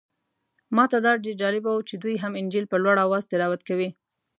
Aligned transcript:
ماته 0.75 0.97
دا 1.05 1.11
ډېر 1.23 1.35
جالبه 1.41 1.71
و 1.73 1.85
چې 1.89 1.95
دوی 2.03 2.15
هم 2.23 2.33
انجیل 2.41 2.65
په 2.71 2.77
لوړ 2.83 2.95
اواز 3.05 3.23
تلاوت 3.31 3.61
کوي. 3.69 3.89